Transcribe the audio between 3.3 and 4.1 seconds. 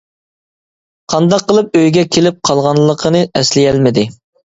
ئەسلىيەلمىدى.